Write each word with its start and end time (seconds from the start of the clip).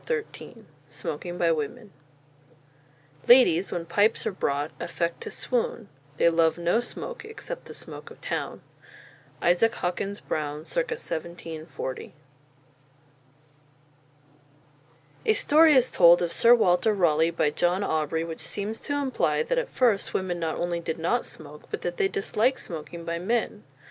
'"XIII 0.03 0.65
SMOKING 0.89 1.37
BY 1.37 1.51
WOMEN 1.51 1.91
Ladies, 3.27 3.71
when 3.71 3.85
pipes 3.85 4.25
are 4.25 4.31
brought, 4.31 4.71
affect 4.79 5.21
to 5.21 5.29
swoon; 5.29 5.89
They 6.17 6.27
love 6.27 6.57
no 6.57 6.79
smoke, 6.79 7.23
except 7.23 7.65
the 7.65 7.75
smoke 7.75 8.09
of 8.09 8.19
Town. 8.19 8.63
ISAAC 9.43 9.75
HAWKINS 9.75 10.19
BROWNE, 10.21 10.65
circa 10.65 10.93
1740. 10.95 12.13
A 15.27 15.33
story 15.33 15.75
is 15.75 15.91
told 15.91 16.23
of 16.23 16.31
Sir 16.31 16.55
Walter 16.55 16.95
Raleigh 16.95 17.29
by 17.29 17.51
John 17.51 17.83
Aubrey 17.83 18.23
which 18.23 18.41
seems 18.41 18.79
to 18.79 18.95
imply 18.99 19.43
that 19.43 19.59
at 19.59 19.69
first 19.69 20.15
women 20.15 20.39
not 20.39 20.55
only 20.55 20.79
did 20.79 20.97
not 20.97 21.27
smoke, 21.27 21.65
but 21.69 21.83
that 21.83 21.97
they 21.97 22.07
disliked 22.07 22.59
smoking 22.61 23.05
by 23.05 23.19
men. 23.19 23.63